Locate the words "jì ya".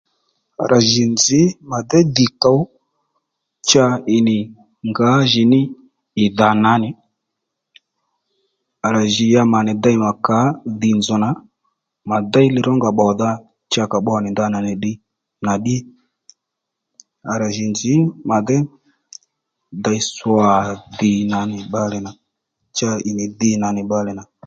9.13-9.41